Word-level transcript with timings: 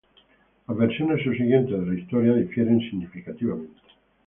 Las 0.67 0.75
versiones 0.79 1.23
subsiguientes 1.23 1.79
de 1.79 1.85
la 1.85 1.93
historia 1.93 2.33
difieren 2.33 2.79
significativamente. 2.79 3.79